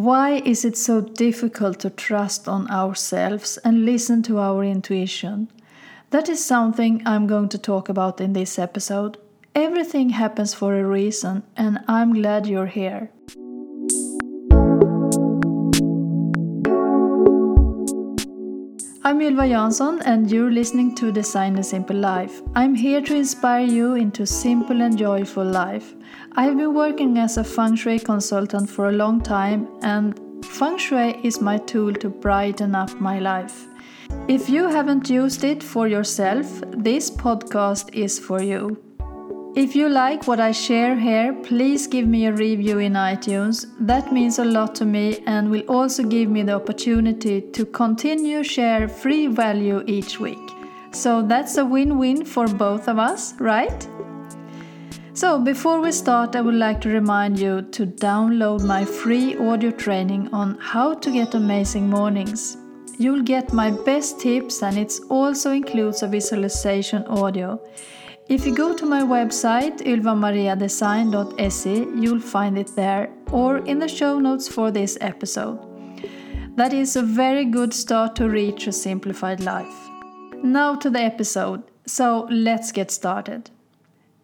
[0.00, 5.48] Why is it so difficult to trust on ourselves and listen to our intuition?
[6.08, 9.18] That is something I'm going to talk about in this episode.
[9.54, 13.10] Everything happens for a reason, and I'm glad you're here.
[19.02, 22.42] I'm Ylva Jansson, and you're listening to Design a Simple Life.
[22.54, 25.94] I'm here to inspire you into simple and joyful life.
[26.32, 31.18] I've been working as a feng shui consultant for a long time, and feng shui
[31.24, 33.66] is my tool to brighten up my life.
[34.28, 38.89] If you haven't used it for yourself, this podcast is for you.
[39.56, 43.66] If you like what I share here, please give me a review in iTunes.
[43.80, 48.44] That means a lot to me and will also give me the opportunity to continue
[48.44, 50.38] share free value each week.
[50.92, 53.88] So that's a win-win for both of us, right?
[55.14, 59.72] So, before we start, I would like to remind you to download my free audio
[59.72, 62.56] training on how to get amazing mornings.
[62.98, 67.60] You'll get my best tips and it also includes a visualization audio.
[68.30, 74.20] If you go to my website ylvamariadesign.se, you'll find it there or in the show
[74.20, 75.58] notes for this episode.
[76.54, 79.90] That is a very good start to reach a simplified life.
[80.44, 83.50] Now to the episode, so let's get started.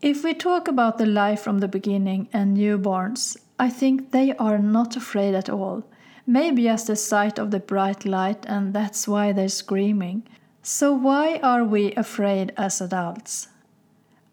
[0.00, 4.58] If we talk about the life from the beginning and newborns, I think they are
[4.58, 5.82] not afraid at all.
[6.24, 10.22] Maybe just the sight of the bright light, and that's why they're screaming.
[10.62, 13.48] So, why are we afraid as adults?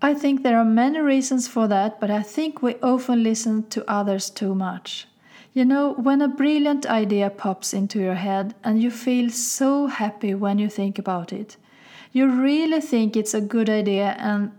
[0.02, 3.90] I think there are many reasons for that, but I think we often listen to
[3.90, 5.08] others too much.
[5.54, 10.34] You know, when a brilliant idea pops into your head and you feel so happy
[10.36, 11.58] when you think about it,
[12.12, 14.52] you really think it's a good idea and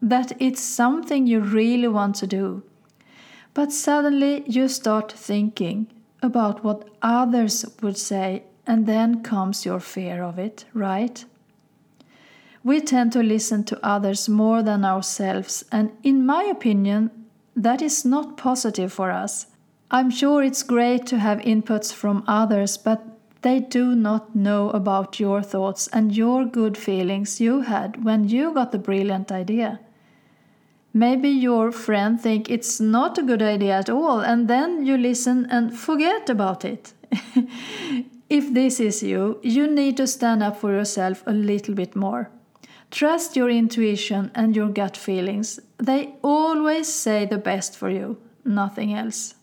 [0.00, 2.62] that it's something you really want to do.
[3.52, 5.88] But suddenly you start thinking
[6.22, 11.24] about what others would say, and then comes your fear of it, right?
[12.68, 17.10] We tend to listen to others more than ourselves, and in my opinion,
[17.56, 19.46] that is not positive for us.
[19.90, 23.02] I'm sure it's great to have inputs from others, but
[23.40, 28.52] they do not know about your thoughts and your good feelings you had when you
[28.52, 29.80] got the brilliant idea.
[30.92, 35.46] Maybe your friend think it's not a good idea at all and then you listen
[35.50, 36.92] and forget about it.
[38.28, 42.30] if this is you, you need to stand up for yourself a little bit more.
[42.90, 45.60] Trust your intuition and your gut feelings.
[45.78, 49.34] They always say the best for you, nothing else.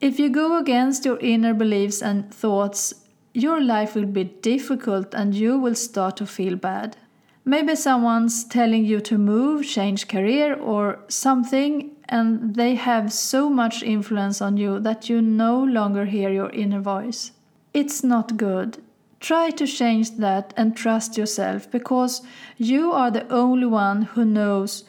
[0.00, 2.94] If you go against your inner beliefs and thoughts,
[3.34, 6.96] your life will be difficult and you will start to feel bad.
[7.44, 13.82] Maybe someone's telling you to move, change career, or something, and they have so much
[13.82, 17.32] influence on you that you no longer hear your inner voice.
[17.74, 18.78] It's not good.
[19.22, 22.22] Try to change that and trust yourself because
[22.56, 24.82] you are the only one who knows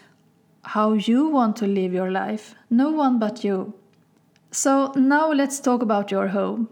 [0.63, 2.55] how you want to live your life.
[2.67, 3.75] No one but you.
[4.49, 6.67] So, now let's talk about your home.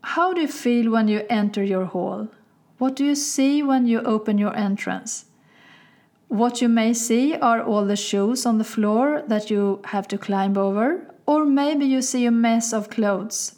[0.00, 2.28] How do you feel when you enter your hall?
[2.78, 5.26] What do you see when you open your entrance?
[6.28, 10.16] What you may see are all the shoes on the floor that you have to
[10.16, 13.56] climb over, or maybe you see a mess of clothes.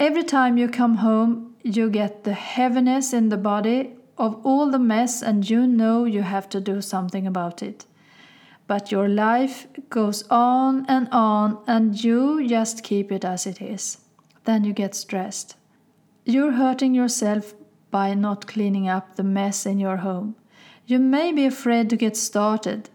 [0.00, 4.78] Every time you come home, you get the heaviness in the body of all the
[4.78, 7.86] mess, and you know you have to do something about it.
[8.66, 13.98] But your life goes on and on, and you just keep it as it is.
[14.44, 15.56] Then you get stressed.
[16.24, 17.54] You're hurting yourself
[17.90, 20.36] by not cleaning up the mess in your home.
[20.86, 22.90] You may be afraid to get started.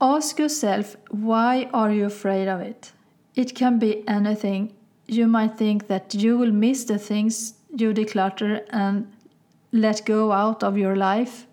[0.00, 2.92] Ask yourself why are you afraid of it?
[3.34, 4.74] It can be anything.
[5.06, 9.10] You might think that you will miss the things you declutter and
[9.72, 11.46] let go out of your life.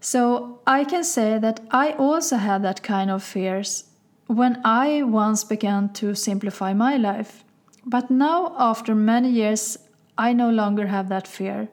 [0.00, 3.84] So I can say that I also had that kind of fears
[4.26, 7.44] when I once began to simplify my life.
[7.86, 9.78] But now, after many years,
[10.16, 11.68] I no longer have that fear.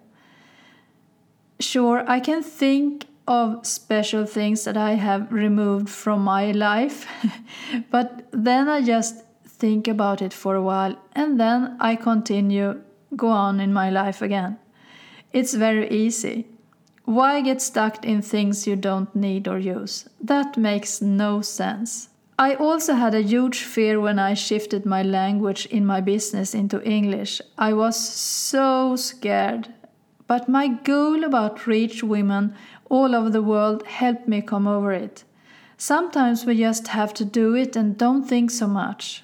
[1.60, 7.08] Sure, I can think of special things that I have removed from my life,
[7.92, 9.24] but then I just
[9.62, 12.82] think about it for a while, and then I continue,
[13.16, 14.58] go on in my life again.
[15.32, 16.48] It's very easy.
[17.06, 20.10] Why get stuck in things you don't need or use?
[20.20, 22.10] That makes no sense.
[22.40, 26.82] I also had a huge fear when I shifted my language in my business into
[26.82, 27.40] English.
[27.58, 29.68] I was so scared.
[30.26, 32.56] But my goal about reach women
[32.90, 35.24] all over the world helped me come over it.
[35.78, 39.24] Sometimes we just have to do it and don't think so much.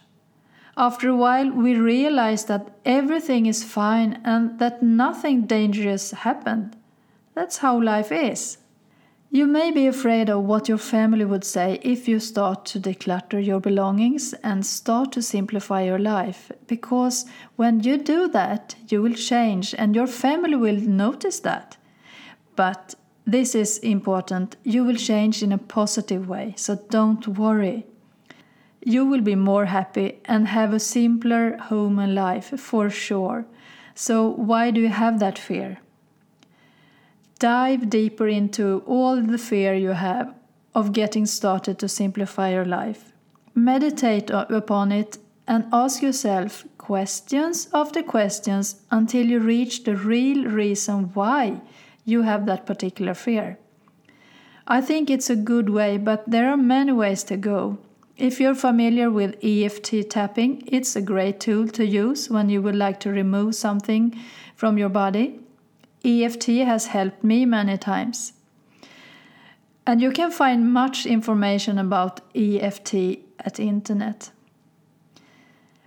[0.80, 6.78] After a while, we realize that everything is fine and that nothing dangerous happened.
[7.34, 8.60] That's how life is.
[9.32, 13.44] You may be afraid of what your family would say if you start to declutter
[13.44, 17.26] your belongings and start to simplify your life, because
[17.56, 21.76] when you do that, you will change and your family will notice that.
[22.56, 22.94] But
[23.26, 27.87] this is important, you will change in a positive way, so don't worry.
[28.84, 33.46] You will be more happy and have a simpler home and life for sure.
[33.96, 35.80] So, why do you have that fear?
[37.40, 40.34] Dive deeper into all the fear you have
[40.74, 43.14] of getting started to simplify your life.
[43.56, 51.06] Meditate upon it and ask yourself questions after questions until you reach the real reason
[51.14, 51.62] why
[52.06, 53.58] you have that particular fear.
[54.68, 57.78] I think it's a good way, but there are many ways to go.
[58.18, 62.76] If you're familiar with EFT tapping, it's a great tool to use when you would
[62.76, 64.20] like to remove something
[64.56, 65.40] from your body.
[66.04, 68.34] EFT has helped me many times.
[69.86, 74.32] And you can find much information about EFT at internet.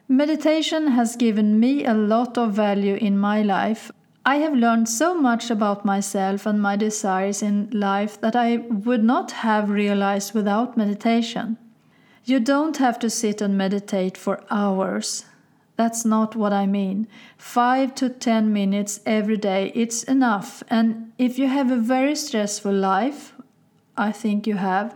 [0.07, 3.91] Meditation has given me a lot of value in my life.
[4.25, 9.03] I have learned so much about myself and my desires in life that I would
[9.03, 11.59] not have realized without meditation.
[12.25, 15.25] You don't have to sit and meditate for hours.
[15.77, 17.09] That's not what I mean.
[17.39, 20.63] Five to ten minutes every day, it's enough.
[20.69, 23.33] And if you have a very stressful life,
[23.97, 24.95] I think you have.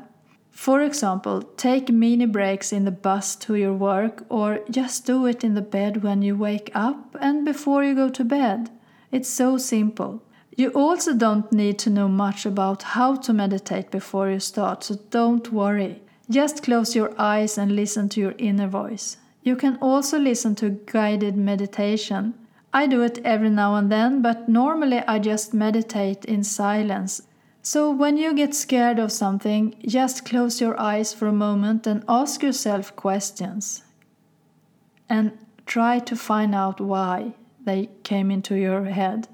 [0.50, 5.42] For example, take mini breaks in the bus to your work, or just do it
[5.42, 8.70] in the bed when you wake up and before you go to bed.
[9.10, 10.22] It's so simple.
[10.56, 14.96] You also don't need to know much about how to meditate before you start, so
[15.10, 16.03] don't worry.
[16.30, 19.18] Just close your eyes and listen to your inner voice.
[19.42, 22.34] You can also listen to guided meditation.
[22.72, 27.22] I do it every now and then, but normally I just meditate in silence.
[27.62, 32.04] So when you get scared of something, just close your eyes for a moment and
[32.08, 33.82] ask yourself questions.
[35.08, 35.32] And
[35.66, 37.34] try to find out why
[37.64, 39.28] they came into your head.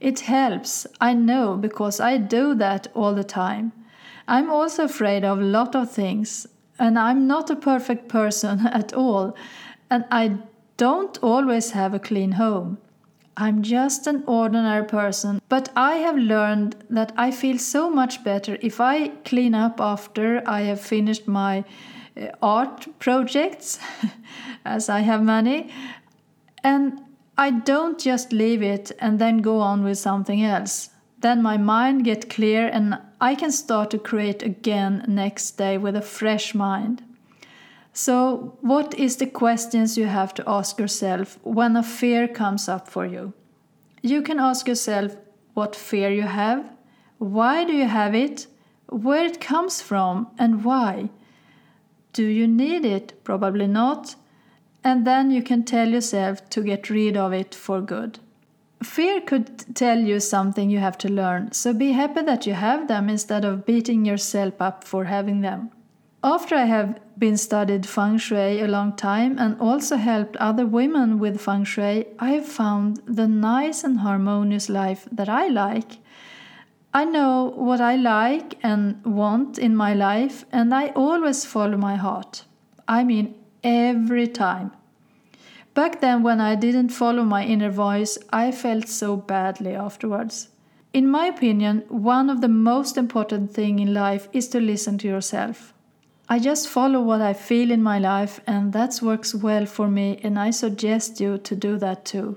[0.00, 3.72] It helps, I know, because I do that all the time.
[4.28, 6.46] I'm also afraid of a lot of things,
[6.78, 9.34] and I'm not a perfect person at all,
[9.90, 10.36] and I
[10.76, 12.78] don't always have a clean home.
[13.38, 18.58] I'm just an ordinary person, but I have learned that I feel so much better
[18.60, 21.64] if I clean up after I have finished my
[22.20, 23.78] uh, art projects,
[24.64, 25.70] as I have many,
[26.62, 27.00] and
[27.38, 30.90] I don't just leave it and then go on with something else.
[31.20, 35.96] Then my mind get clear and I can start to create again next day with
[35.96, 37.02] a fresh mind.
[37.92, 42.88] So, what is the questions you have to ask yourself when a fear comes up
[42.88, 43.32] for you?
[44.02, 45.16] You can ask yourself
[45.54, 46.64] what fear you have,
[47.18, 48.46] why do you have it,
[48.88, 51.10] where it comes from, and why.
[52.12, 53.24] Do you need it?
[53.24, 54.14] Probably not.
[54.84, 58.20] And then you can tell yourself to get rid of it for good.
[58.82, 62.86] Fear could tell you something you have to learn, so be happy that you have
[62.86, 65.70] them instead of beating yourself up for having them.
[66.22, 71.18] After I have been studied feng shui a long time and also helped other women
[71.18, 75.98] with feng shui, I have found the nice and harmonious life that I like.
[76.94, 81.96] I know what I like and want in my life, and I always follow my
[81.96, 82.44] heart.
[82.86, 84.72] I mean, every time.
[85.78, 90.48] Back then, when I didn't follow my inner voice, I felt so badly afterwards.
[90.92, 95.06] In my opinion, one of the most important things in life is to listen to
[95.06, 95.72] yourself.
[96.28, 100.18] I just follow what I feel in my life, and that works well for me,
[100.24, 102.36] and I suggest you to do that too.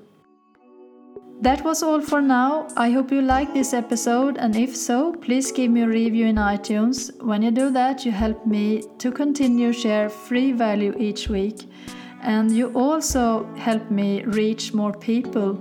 [1.42, 2.68] That was all for now.
[2.78, 6.36] I hope you liked this episode, and if so, please give me a review in
[6.36, 7.10] iTunes.
[7.24, 11.71] When you do that, you help me to continue share free value each week
[12.22, 15.56] and you also help me reach more people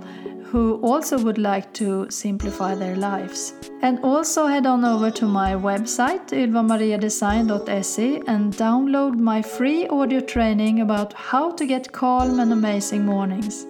[0.51, 3.53] who also would like to simplify their lives.
[3.81, 10.81] And also head on over to my website ylvamariadesign.se and download my free audio training
[10.81, 13.65] about how to get calm and amazing mornings.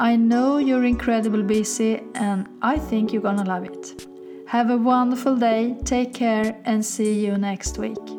[0.00, 4.06] I know you're incredibly busy and I think you're gonna love it.
[4.46, 8.17] Have a wonderful day, take care, and see you next week.